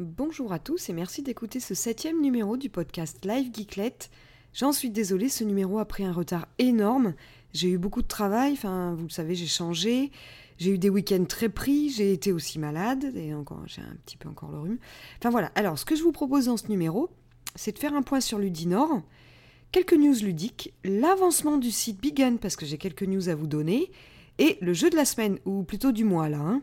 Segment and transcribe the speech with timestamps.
[0.00, 3.96] Bonjour à tous et merci d'écouter ce septième numéro du podcast Live Geeklet.
[4.54, 7.14] J'en suis désolée, ce numéro a pris un retard énorme.
[7.52, 10.12] J'ai eu beaucoup de travail, enfin vous le savez, j'ai changé.
[10.56, 14.16] J'ai eu des week-ends très pris, j'ai été aussi malade, et encore j'ai un petit
[14.16, 14.78] peu encore le rhume.
[15.18, 17.10] Enfin voilà, alors ce que je vous propose dans ce numéro,
[17.56, 19.02] c'est de faire un point sur Ludinor,
[19.72, 23.90] quelques news ludiques, l'avancement du site Bigun, parce que j'ai quelques news à vous donner,
[24.38, 26.38] et le jeu de la semaine, ou plutôt du mois là.
[26.38, 26.62] Hein.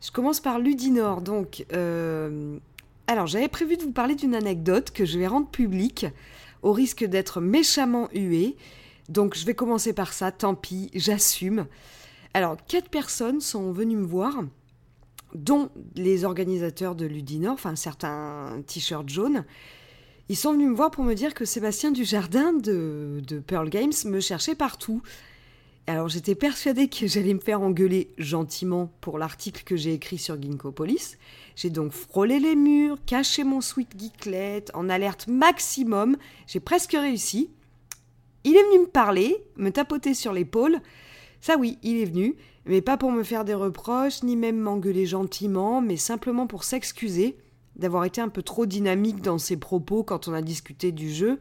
[0.00, 1.20] Je commence par Ludinor.
[1.20, 2.58] Donc, euh,
[3.06, 6.06] alors j'avais prévu de vous parler d'une anecdote que je vais rendre publique
[6.62, 8.56] au risque d'être méchamment huée.
[9.08, 10.30] Donc, je vais commencer par ça.
[10.30, 11.66] Tant pis, j'assume.
[12.32, 14.44] Alors, quatre personnes sont venues me voir,
[15.34, 19.44] dont les organisateurs de Ludinor, enfin certains t-shirts jaunes.
[20.28, 23.92] Ils sont venus me voir pour me dire que Sébastien Dujardin de, de Pearl Games
[24.04, 25.02] me cherchait partout.
[25.90, 30.40] Alors j'étais persuadée que j'allais me faire engueuler gentiment pour l'article que j'ai écrit sur
[30.40, 31.18] Ginkgopolis.
[31.56, 36.16] J'ai donc frôlé les murs, caché mon sweet geeklet en alerte maximum.
[36.46, 37.50] J'ai presque réussi.
[38.44, 40.78] Il est venu me parler, me tapoter sur l'épaule.
[41.40, 45.06] Ça oui, il est venu, mais pas pour me faire des reproches, ni même m'engueuler
[45.06, 47.36] gentiment, mais simplement pour s'excuser
[47.74, 51.40] d'avoir été un peu trop dynamique dans ses propos quand on a discuté du jeu.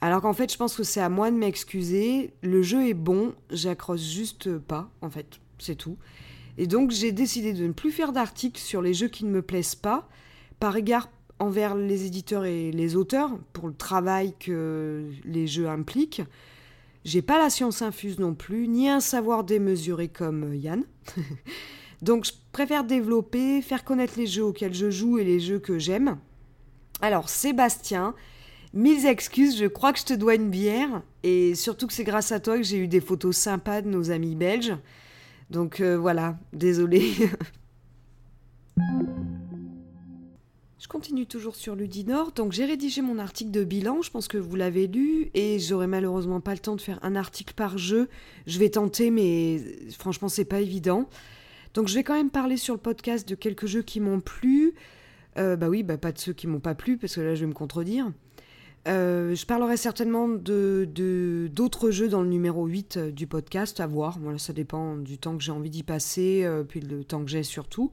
[0.00, 2.32] Alors qu'en fait, je pense que c'est à moi de m'excuser.
[2.42, 5.98] Le jeu est bon, j'accroche juste pas, en fait, c'est tout.
[6.56, 9.42] Et donc, j'ai décidé de ne plus faire d'articles sur les jeux qui ne me
[9.42, 10.08] plaisent pas,
[10.58, 16.22] par égard envers les éditeurs et les auteurs, pour le travail que les jeux impliquent.
[17.04, 20.84] J'ai pas la science infuse non plus, ni un savoir démesuré comme Yann.
[22.02, 25.78] donc, je préfère développer, faire connaître les jeux auxquels je joue et les jeux que
[25.78, 26.18] j'aime.
[27.00, 28.14] Alors, Sébastien,
[28.72, 31.02] Mille excuses, je crois que je te dois une bière.
[31.22, 34.10] Et surtout que c'est grâce à toi que j'ai eu des photos sympas de nos
[34.10, 34.76] amis belges.
[35.50, 37.12] Donc euh, voilà, désolé.
[40.78, 42.30] je continue toujours sur Ludinor.
[42.32, 45.30] Donc j'ai rédigé mon article de bilan, je pense que vous l'avez lu.
[45.34, 48.08] Et j'aurai malheureusement pas le temps de faire un article par jeu.
[48.46, 49.60] Je vais tenter, mais
[49.98, 51.08] franchement, c'est pas évident.
[51.74, 54.74] Donc je vais quand même parler sur le podcast de quelques jeux qui m'ont plu.
[55.38, 57.40] Euh, bah oui, bah pas de ceux qui m'ont pas plu, parce que là je
[57.40, 58.12] vais me contredire.
[58.88, 63.86] Euh, je parlerai certainement de, d'autres jeux dans le numéro 8 euh, du podcast, à
[63.86, 64.18] voir.
[64.20, 67.30] Voilà, ça dépend du temps que j'ai envie d'y passer, euh, puis le temps que
[67.30, 67.90] j'ai surtout.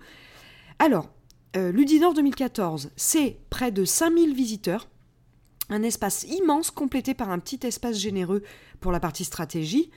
[0.79, 1.09] Alors,
[1.55, 4.87] Ludinor 2014, c'est près de 5000 visiteurs,
[5.69, 8.43] un espace immense complété par un petit espace généreux
[8.79, 9.89] pour la partie stratégie.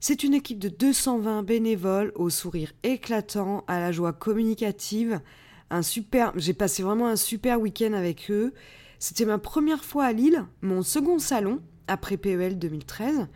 [0.00, 5.20] C'est une équipe de 220 bénévoles au sourire éclatant, à la joie communicative.
[5.68, 8.54] Un super, j'ai passé vraiment un super week-end avec eux.
[8.98, 13.28] C'était ma première fois à Lille, mon second salon, après PEL 2013.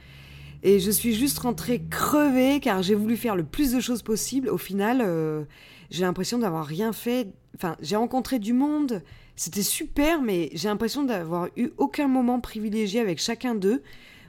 [0.64, 4.48] Et je suis juste rentrée crevée car j'ai voulu faire le plus de choses possible.
[4.48, 5.44] Au final, euh,
[5.90, 7.28] j'ai l'impression d'avoir rien fait.
[7.56, 9.02] Enfin, j'ai rencontré du monde,
[9.36, 13.82] c'était super, mais j'ai l'impression d'avoir eu aucun moment privilégié avec chacun d'eux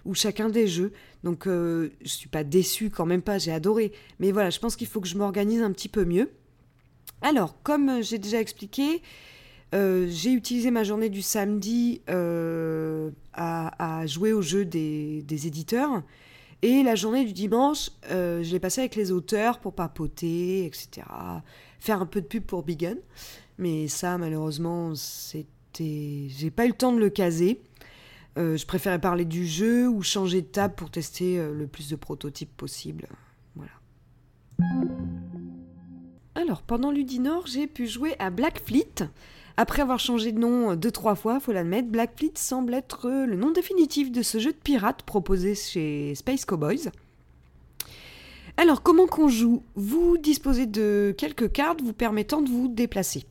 [0.05, 0.91] ou chacun des jeux.
[1.23, 3.91] Donc, euh, je suis pas déçue quand même pas, j'ai adoré.
[4.19, 6.31] Mais voilà, je pense qu'il faut que je m'organise un petit peu mieux.
[7.21, 9.01] Alors, comme j'ai déjà expliqué,
[9.73, 16.03] euh, j'ai utilisé ma journée du samedi euh, à, jouer au jeu des, éditeurs.
[16.61, 21.01] Et la journée du dimanche, euh, je l'ai passée avec les auteurs pour papoter, etc.
[21.79, 22.97] Faire un peu de pub pour Bigun.
[23.57, 26.27] Mais ça, malheureusement, c'était.
[26.29, 27.59] J'ai pas eu le temps de le caser.
[28.37, 32.55] je préférais parler du jeu ou changer de table pour tester le plus de prototypes
[32.55, 33.07] possible.
[33.55, 33.71] Voilà.
[36.35, 39.09] Alors, pendant Ludinor, j'ai pu jouer à Black Fleet.
[39.55, 43.51] Après avoir changé de nom deux trois fois, faut l'admettre, Blackfleet semble être le nom
[43.51, 46.89] définitif de ce jeu de pirate proposé chez Space Cowboys.
[48.57, 49.61] Alors comment qu'on joue?
[49.75, 53.25] Vous disposez de quelques cartes vous permettant de vous déplacer.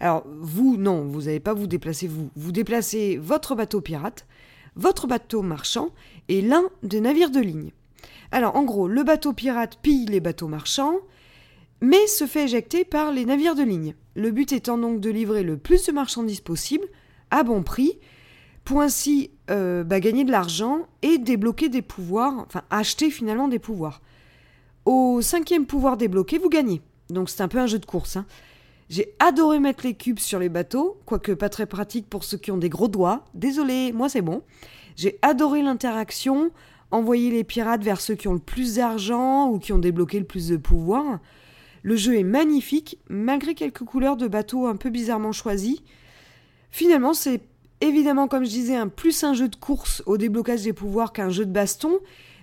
[0.00, 2.30] Alors vous, non, vous n'allez pas vous déplacer vous.
[2.34, 4.26] Vous déplacez votre bateau pirate,
[4.74, 5.90] votre bateau marchand
[6.28, 7.70] et l'un des navires de ligne.
[8.32, 10.96] Alors en gros, le bateau pirate pille les bateaux marchands,
[11.80, 13.94] mais se fait éjecter par les navires de ligne.
[14.18, 16.84] Le but étant donc de livrer le plus de marchandises possible
[17.30, 18.00] à bon prix
[18.64, 23.60] pour ainsi euh, bah, gagner de l'argent et débloquer des pouvoirs, enfin acheter finalement des
[23.60, 24.02] pouvoirs.
[24.86, 26.82] Au cinquième pouvoir débloqué, vous gagnez.
[27.10, 28.16] Donc c'est un peu un jeu de course.
[28.16, 28.26] Hein.
[28.90, 32.50] J'ai adoré mettre les cubes sur les bateaux, quoique pas très pratique pour ceux qui
[32.50, 33.24] ont des gros doigts.
[33.34, 34.42] Désolé, moi c'est bon.
[34.96, 36.50] J'ai adoré l'interaction,
[36.90, 40.26] envoyer les pirates vers ceux qui ont le plus d'argent ou qui ont débloqué le
[40.26, 41.20] plus de pouvoirs.
[41.82, 45.82] Le jeu est magnifique, malgré quelques couleurs de bateaux un peu bizarrement choisies.
[46.70, 47.40] Finalement, c'est
[47.80, 51.30] évidemment, comme je disais, un plus un jeu de course au déblocage des pouvoirs qu'un
[51.30, 51.98] jeu de baston,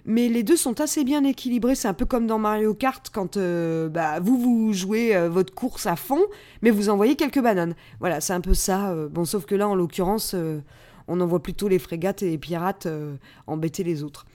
[0.06, 1.76] mais les deux sont assez bien équilibrés.
[1.76, 5.54] C'est un peu comme dans Mario Kart quand euh, bah, vous, vous jouez euh, votre
[5.54, 6.24] course à fond,
[6.62, 7.76] mais vous envoyez quelques bananes.
[8.00, 8.92] Voilà, c'est un peu ça.
[8.92, 9.10] euh.
[9.10, 10.36] bon, sauf que là, en l'occurrence,
[11.08, 12.88] on envoie plutôt les frégates et les pirates
[13.48, 14.26] embêter les autres.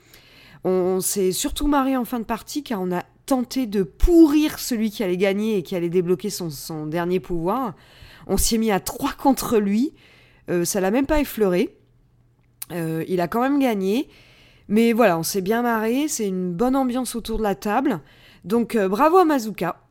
[0.63, 4.59] On, on s'est surtout marré en fin de partie car on a tenté de pourrir
[4.59, 7.73] celui qui allait gagner et qui allait débloquer son, dernier pouvoir.
[8.27, 9.93] On s'y est mis à trois contre lui.
[10.49, 11.75] Euh, ça l'a même pas effleuré.
[12.71, 14.09] Euh, il a quand même gagné.
[14.67, 16.07] Mais voilà, on s'est bien marré.
[16.07, 17.99] C'est une bonne ambiance autour de la table.
[18.45, 19.81] Donc euh, bravo à Mazuka.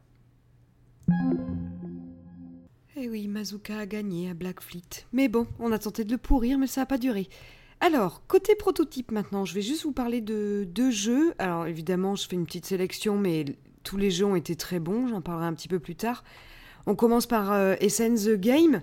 [2.96, 5.06] Eh oui, Mazuka a gagné à Blackfleet.
[5.12, 7.28] Mais bon, on a tenté de le pourrir, mais ça n'a pas duré.
[7.82, 11.32] Alors, côté prototype maintenant, je vais juste vous parler de deux jeux.
[11.38, 13.46] Alors évidemment, je fais une petite sélection, mais
[13.84, 16.22] tous les jeux ont été très bons, j'en parlerai un petit peu plus tard.
[16.86, 18.82] On commence par euh, Essence the Game,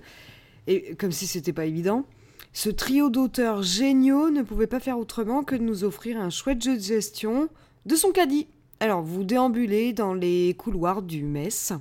[0.65, 2.05] et comme si c'était pas évident.
[2.53, 6.63] Ce trio d'auteurs géniaux ne pouvait pas faire autrement que de nous offrir un chouette
[6.63, 7.49] jeu de gestion
[7.85, 8.47] de son caddie.
[8.79, 11.73] Alors, vous déambulez dans les couloirs du Metz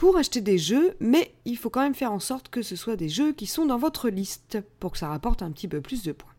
[0.00, 2.96] pour acheter des jeux, mais il faut quand même faire en sorte que ce soit
[2.96, 6.02] des jeux qui sont dans votre liste pour que ça rapporte un petit peu plus
[6.02, 6.32] de points.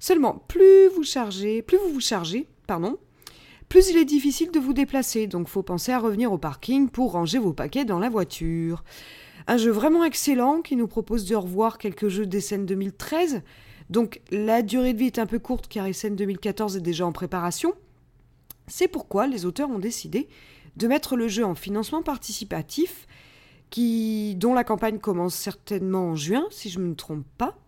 [0.00, 2.96] Seulement, plus vous chargez, plus vous chargez, pardon,
[3.68, 7.12] plus il est difficile de vous déplacer, donc faut penser à revenir au parking pour
[7.12, 8.82] ranger vos paquets dans la voiture.
[9.46, 13.42] Un jeu vraiment excellent qui nous propose de revoir quelques jeux d'Essen 2013.
[13.90, 17.12] Donc la durée de vie est un peu courte car Essen 2014 est déjà en
[17.12, 17.74] préparation.
[18.66, 20.26] C'est pourquoi les auteurs ont décidé
[20.78, 23.06] de mettre le jeu en financement participatif,
[23.68, 27.58] qui, dont la campagne commence certainement en juin, si je ne me trompe pas.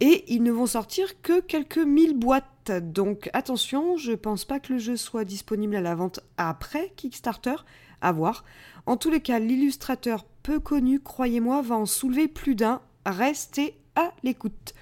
[0.00, 2.72] Et ils ne vont sortir que quelques mille boîtes.
[2.72, 7.54] Donc attention, je pense pas que le jeu soit disponible à la vente après Kickstarter.
[8.00, 8.44] À voir.
[8.86, 12.80] En tous les cas, l'illustrateur peu connu, croyez-moi, va en soulever plus d'un.
[13.06, 14.74] Restez à l'écoute.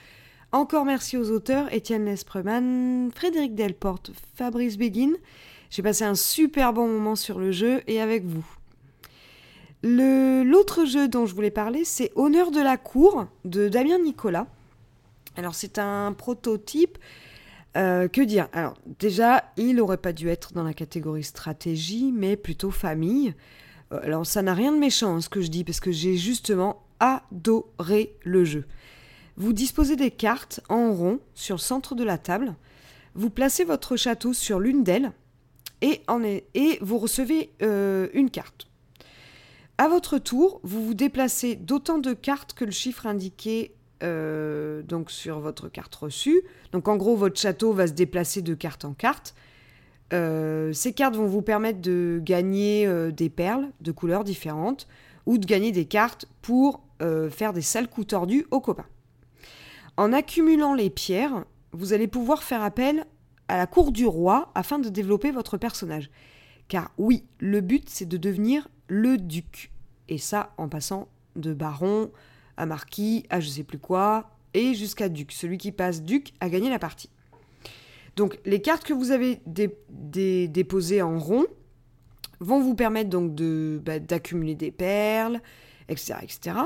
[0.53, 5.12] Encore merci aux auteurs Étienne Lespreman, Frédéric Delporte, Fabrice Béguin.
[5.70, 8.44] J'ai passé un super bon moment sur le jeu et avec vous.
[9.82, 14.46] L'autre jeu dont je voulais parler, c'est Honneur de la cour de Damien Nicolas.
[15.37, 16.99] Alors c'est un prototype.
[17.76, 18.49] euh, que dire?
[18.52, 23.32] Alors déjà, il n'aurait pas dû être dans la catégorie stratégie, mais plutôt famille.
[23.93, 26.17] Euh, Alors ça n'a rien de méchant hein, ce que je dis, parce que j'ai
[26.17, 28.67] justement adoré le jeu.
[29.37, 32.55] Vous disposez des cartes en rond sur le centre de la table.
[33.14, 35.12] Vous placez votre château sur l'une d'elles
[35.82, 38.67] et, vous recevez euh, une carte.
[39.79, 45.41] À votre tour, vous vous déplacez d'autant de cartes que le chiffre indiqué euh, sur
[45.41, 46.43] votre carte reçue.
[46.73, 49.35] Donc en gros, votre château va se déplacer de carte en carte.
[50.12, 54.87] Euh, ces cartes vont vous permettre de gagner des perles de couleurs différentes
[55.25, 56.82] ou de gagner des cartes pour
[57.31, 58.87] faire des sales coups tordus aux copains.
[59.97, 63.06] En accumulant les pierres, vous allez pouvoir faire appel
[63.50, 66.11] à la cour du roi afin de développer votre personnage.
[66.69, 69.73] Car oui, le but c'est de devenir le duc.
[70.08, 72.11] Et ça en passant de baron
[72.56, 75.32] à marquis à je sais plus quoi et jusqu'à duc.
[75.32, 77.11] Celui qui passe duc a gagné la partie.
[78.17, 81.46] Donc les cartes que vous avez dé- dé- déposées en rond
[82.41, 83.35] vont vous permettre donc
[83.82, 85.41] bah, d'accumuler des perles,
[85.88, 86.56] etc., etc.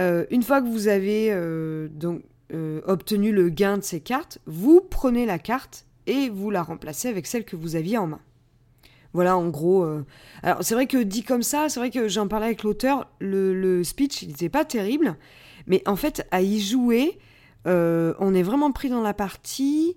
[0.00, 2.22] Euh, une fois que vous avez euh, donc
[2.54, 7.08] euh, obtenu le gain de ces cartes, vous prenez la carte et vous la remplacez
[7.08, 8.20] avec celle que vous aviez en main.
[9.12, 9.84] Voilà, en gros.
[9.84, 10.04] euh.
[10.42, 13.82] Alors, c'est vrai que dit comme ça, c'est vrai que j'en parlais avec l'auteur, le,
[13.84, 15.16] speech, il n'était pas terrible,
[15.66, 17.18] mais en fait, à y jouer,
[17.66, 19.96] euh, on est vraiment pris dans la partie.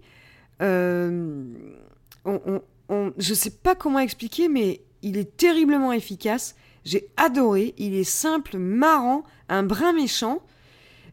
[2.25, 6.55] On, on- on- je sais pas comment expliquer, mais il est terriblement efficace.
[6.85, 7.73] J'ai adoré.
[7.77, 10.41] Il est simple, marrant, un brin méchant.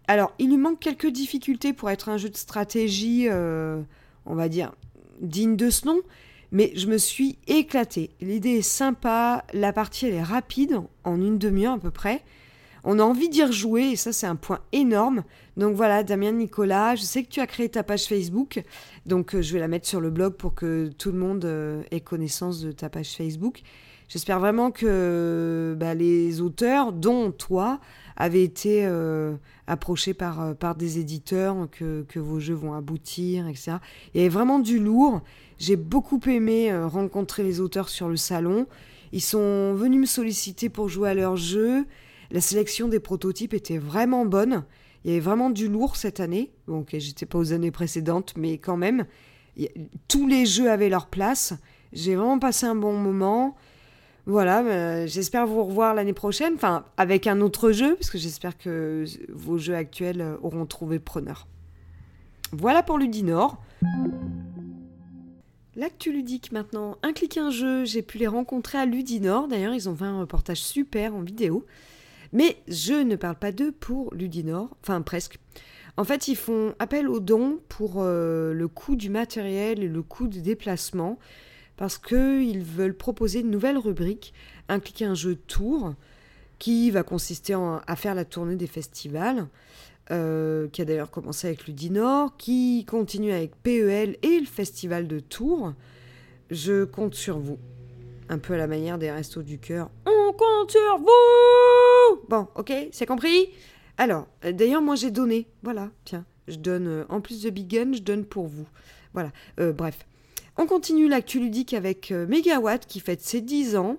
[0.06, 3.80] Alors, il lui manque quelques difficultés pour être un jeu de stratégie, euh,
[4.26, 4.72] on va dire,
[5.20, 6.00] digne de ce nom.
[6.52, 8.10] Mais je me suis éclatée.
[8.20, 12.22] L'idée est sympa, la partie elle est rapide, en une demi-heure à peu près.
[12.84, 15.24] On a envie d'y rejouer et ça c'est un point énorme.
[15.56, 18.62] Donc voilà, Damien Nicolas, je sais que tu as créé ta page Facebook,
[19.06, 21.82] donc euh, je vais la mettre sur le blog pour que tout le monde euh,
[21.90, 23.62] ait connaissance de ta page Facebook.
[24.08, 27.80] J'espère vraiment que bah, les auteurs, dont toi,
[28.16, 29.34] avaient été euh,
[29.66, 33.76] approchés par, euh, par des éditeurs, que, que vos jeux vont aboutir, etc.
[34.14, 35.22] Il y avait vraiment du lourd.
[35.58, 38.66] J'ai beaucoup aimé euh, rencontrer les auteurs sur le salon.
[39.12, 41.84] Ils sont venus me solliciter pour jouer à leur jeu.
[42.30, 44.64] La sélection des prototypes était vraiment bonne.
[45.04, 46.50] Il y avait vraiment du lourd cette année.
[46.66, 49.04] Bon, ok, j'étais pas aux années précédentes, mais quand même,
[50.08, 51.52] tous les jeux avaient leur place.
[51.92, 53.54] J'ai vraiment passé un bon moment.
[54.26, 58.56] Voilà, euh, j'espère vous revoir l'année prochaine, enfin avec un autre jeu, parce que j'espère
[58.56, 61.46] que vos jeux actuels euh, auront trouvé preneur.
[62.52, 63.62] Voilà pour Ludinor.
[65.76, 66.96] L'actu ludique maintenant.
[67.02, 69.48] Un clic un jeu, j'ai pu les rencontrer à Ludinor.
[69.48, 71.66] D'ailleurs, ils ont fait un reportage super en vidéo.
[72.32, 75.38] Mais je ne parle pas d'eux pour Ludinor, enfin presque.
[75.96, 80.02] En fait, ils font appel aux dons pour euh, le coût du matériel et le
[80.02, 81.18] coût de déplacement
[81.76, 84.32] parce qu'ils veulent proposer une nouvelle rubrique,
[84.68, 85.94] clic un jeu tour,
[86.58, 89.48] qui va consister à faire la tournée des festivals.
[90.10, 95.18] Euh, qui a d'ailleurs commencé avec Ludinor, qui continue avec PEL et le festival de
[95.18, 95.72] Tours.
[96.50, 97.58] Je compte sur vous.
[98.28, 99.88] Un peu à la manière des restos du cœur.
[100.04, 103.48] On compte sur vous Bon, ok, c'est compris?
[103.96, 105.46] Alors, euh, d'ailleurs, moi j'ai donné.
[105.62, 108.66] Voilà, tiens, je donne, euh, en plus de Big Gun, je donne pour vous.
[109.14, 110.04] Voilà, bref.
[110.56, 113.98] On continue l'actu ludique avec Megawatt qui fête ses 10 ans.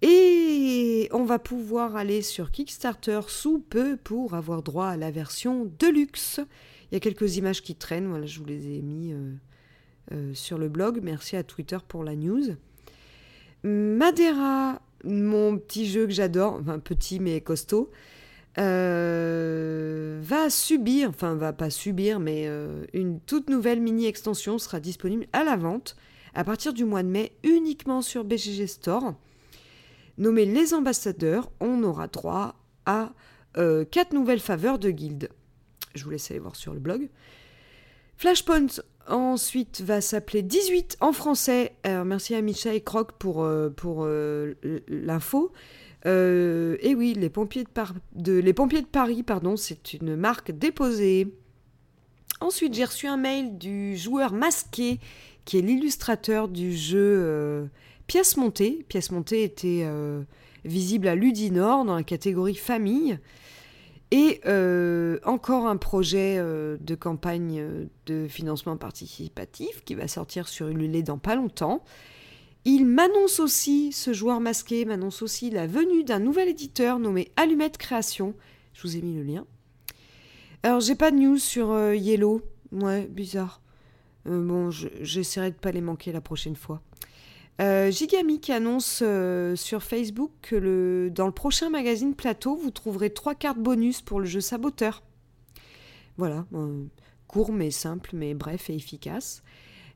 [0.00, 5.68] Et on va pouvoir aller sur Kickstarter sous peu pour avoir droit à la version
[5.78, 6.40] Deluxe.
[6.90, 9.32] Il y a quelques images qui traînent, voilà, je vous les ai mis euh,
[10.12, 11.00] euh, sur le blog.
[11.02, 12.54] Merci à Twitter pour la news.
[13.64, 17.90] Madeira, mon petit jeu que j'adore, enfin petit mais costaud,
[18.56, 22.48] euh, va subir, enfin va pas subir, mais
[22.92, 25.96] une toute nouvelle mini extension sera disponible à la vente
[26.34, 29.14] à partir du mois de mai uniquement sur BGG Store
[30.18, 33.12] nommé les ambassadeurs, on aura droit à
[33.56, 35.30] euh, quatre nouvelles faveurs de guilde.
[35.94, 37.08] Je vous laisse aller voir sur le blog.
[38.16, 38.66] Flashpoint
[39.06, 41.72] ensuite va s'appeler 18 en français.
[41.84, 44.06] merci à Micha et Croc pour, euh, pour
[46.06, 46.86] euh, l'info.
[46.90, 51.34] et oui, les pompiers de, Paris, pardon, c'est une marque déposée.
[52.40, 55.00] Ensuite, j'ai reçu un mail du joueur masqué,
[55.44, 57.68] qui est l'illustrateur du jeu
[58.08, 58.84] Pièce montée.
[58.88, 60.22] Pièce montée était euh,
[60.64, 63.18] visible à Ludinor dans la catégorie famille.
[64.10, 67.62] Et euh, encore un projet euh, de campagne
[68.06, 71.84] de financement participatif qui va sortir sur Ulule dans pas longtemps.
[72.70, 77.78] Il m'annonce aussi, ce joueur masqué m'annonce aussi la venue d'un nouvel éditeur nommé Allumette
[77.78, 78.34] Création.
[78.74, 79.46] Je vous ai mis le lien.
[80.62, 82.42] Alors j'ai pas de news sur Yellow.
[82.72, 83.62] Ouais, bizarre.
[84.26, 86.82] bon, j'essaierai de pas les manquer la prochaine fois.
[87.62, 93.08] Euh, Gigami qui annonce euh, sur Facebook que dans le prochain magazine Plateau, vous trouverez
[93.08, 95.02] trois cartes bonus pour le jeu Saboteur.
[96.18, 96.84] Voilà, euh,
[97.28, 99.42] court mais simple, mais bref et efficace.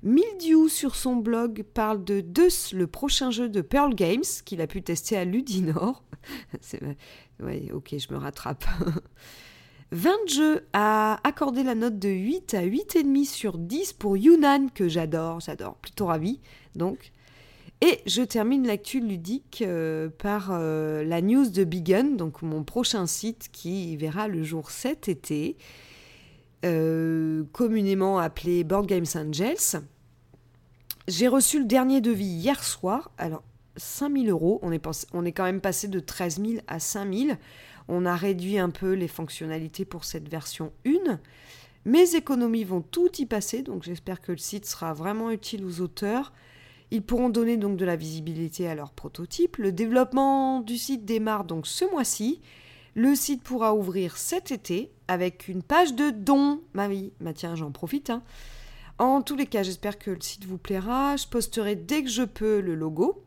[0.02, 4.66] Mildew sur son blog parle de Deus, le prochain jeu de Pearl Games qu'il a
[4.66, 6.02] pu tester à Ludinor.
[7.40, 8.64] ouais, ok, je me rattrape.
[9.92, 14.88] 20 jeux à accorder la note de 8 à 8,5 sur 10 pour Yunnan, que
[14.88, 16.40] j'adore, j'adore, plutôt ravi.
[16.74, 17.12] Donc,
[17.82, 23.06] et je termine l'actu ludique euh, par euh, la news de Bigun, donc mon prochain
[23.06, 25.56] site qui verra le jour cet été,
[26.64, 29.82] euh, communément appelé Board Games Angels.
[31.08, 33.10] J'ai reçu le dernier devis hier soir.
[33.18, 33.42] Alors,
[33.76, 34.60] 5000 euros.
[34.62, 37.38] On est, quand même passé de 13 000 à 5000.
[37.88, 41.18] On a réduit un peu les fonctionnalités pour cette version 1.
[41.84, 45.80] Mes économies vont tout y passer, donc j'espère que le site sera vraiment utile aux
[45.80, 46.32] auteurs.
[46.92, 49.56] Ils pourront donner donc de la visibilité à leur prototype.
[49.56, 52.40] Le développement du site démarre donc ce mois-ci.
[52.94, 56.60] Le site pourra ouvrir cet été avec une page de dons.
[56.74, 58.10] Bah oui, bah tiens, j'en profite.
[58.10, 58.22] Hein.
[59.02, 61.16] En tous les cas, j'espère que le site vous plaira.
[61.16, 63.24] Je posterai dès que je peux le logo.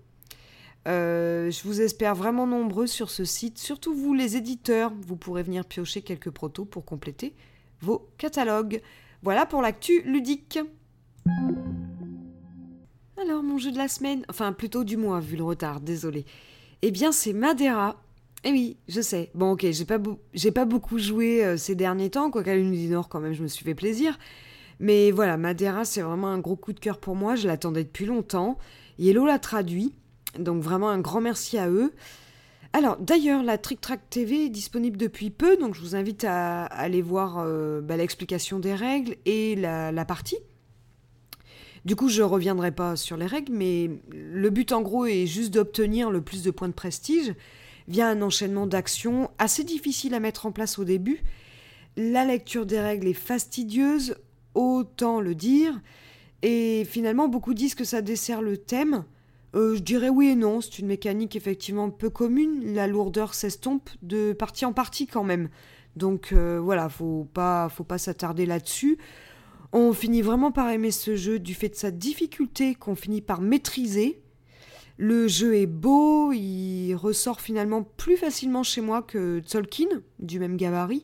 [0.88, 4.94] Euh, je vous espère vraiment nombreux sur ce site, surtout vous les éditeurs.
[5.06, 7.34] Vous pourrez venir piocher quelques protos pour compléter
[7.82, 8.82] vos catalogues.
[9.22, 10.60] Voilà pour l'actu ludique.
[13.22, 16.26] Alors, mon jeu de la semaine, enfin plutôt du mois, vu le retard, désolé.
[16.84, 18.02] Eh bien, c'est Madeira.
[18.46, 19.30] Eh oui, je sais.
[19.36, 23.20] Bon, ok, j'ai pas, pas beaucoup joué euh, ces derniers temps, quoiqu'à l'Unité Nord, quand
[23.20, 24.18] même, je me suis fait plaisir.
[24.80, 27.36] Mais voilà, Madeira, c'est vraiment un gros coup de cœur pour moi.
[27.36, 28.58] Je l'attendais depuis longtemps.
[29.00, 29.94] Yellow l'a traduit.
[30.38, 31.94] Donc, vraiment un grand merci à eux.
[32.74, 36.66] Alors, d'ailleurs, la Trick Track TV est disponible depuis peu, donc je vous invite à,
[36.66, 40.38] aller voir euh, bah, l'explication des règles et la partie.
[41.86, 45.28] Du coup, je ne reviendrai pas sur les règles, mais le but en gros est
[45.28, 47.36] juste d'obtenir le plus de points de prestige
[47.88, 51.22] via un enchaînement d'actions assez difficile à mettre en place au début.
[51.96, 54.16] La lecture des règles est fastidieuse,
[54.56, 55.80] autant le dire,
[56.42, 59.06] et finalement beaucoup disent que ça dessert le thème.
[59.56, 63.90] Euh, je dirais oui et non, c'est une mécanique effectivement peu commune, la lourdeur s'estompe
[64.02, 65.50] de partie en partie quand même.
[65.96, 68.98] Donc euh, voilà, faut pas, faut pas s'attarder là-dessus.
[69.72, 73.42] On finit vraiment par aimer ce jeu du fait de sa difficulté qu'on finit par
[73.42, 74.22] maîtriser.
[74.98, 80.56] Le jeu est beau, il ressort finalement plus facilement chez moi que Tolkien, du même
[80.56, 81.04] gabarit.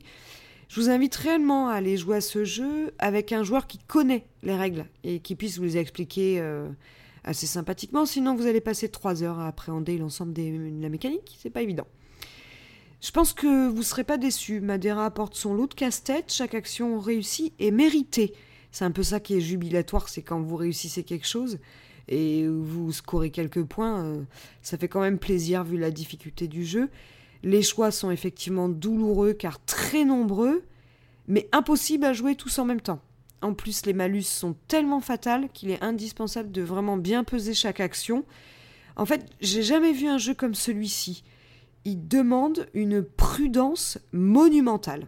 [0.72, 4.25] Je vous invite réellement à aller jouer à ce jeu avec un joueur qui connaît
[4.42, 6.70] les règles et qui puisse vous les expliquer euh,
[7.25, 8.06] assez sympathiquement.
[8.06, 11.38] Sinon, vous allez passer trois heures à appréhender l'ensemble de la mécanique.
[11.42, 11.88] C'est pas évident.
[13.01, 14.62] Je pense que vous ne serez pas déçus.
[14.62, 16.32] Madeira apporte son lot de casse-tête.
[16.32, 18.34] Chaque action réussie est méritée.
[18.72, 21.60] C'est un peu ça qui est jubilatoire, c'est quand vous réussissez quelque chose
[22.08, 24.24] et vous scorez quelques points, euh,
[24.62, 26.90] ça fait quand même plaisir vu la difficulté du jeu.
[27.43, 30.63] Les choix sont effectivement douloureux car très nombreux,
[31.27, 33.01] mais impossible à jouer tous en même temps.
[33.41, 37.79] En plus, les malus sont tellement fatales qu'il est indispensable de vraiment bien peser chaque
[37.79, 38.24] action.
[38.95, 41.24] En fait, j'ai jamais vu un jeu comme celui-ci.
[41.86, 45.07] Il demande une prudence monumentale.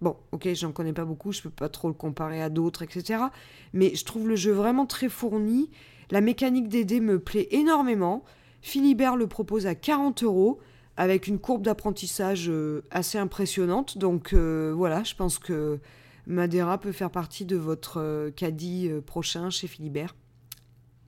[0.00, 3.24] Bon, ok, j'en connais pas beaucoup, je peux pas trop le comparer à d'autres, etc.
[3.72, 5.70] Mais je trouve le jeu vraiment très fourni.
[6.10, 8.24] La mécanique des dés me plaît énormément.
[8.60, 10.60] Philibert le propose à 40 euros
[10.96, 13.98] avec une courbe d'apprentissage euh, assez impressionnante.
[13.98, 15.78] Donc euh, voilà, je pense que
[16.26, 20.14] Madeira peut faire partie de votre euh, caddie prochain chez Philibert.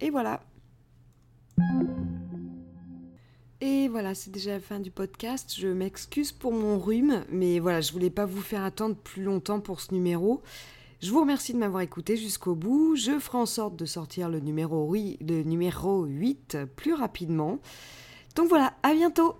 [0.00, 0.42] Et voilà.
[3.60, 5.54] Et voilà, c'est déjà la fin du podcast.
[5.56, 9.60] Je m'excuse pour mon rhume, mais voilà, je voulais pas vous faire attendre plus longtemps
[9.60, 10.42] pour ce numéro.
[11.00, 12.96] Je vous remercie de m'avoir écouté jusqu'au bout.
[12.96, 17.58] Je ferai en sorte de sortir le numéro, le numéro 8 plus rapidement.
[18.36, 19.36] Donc voilà, à bientôt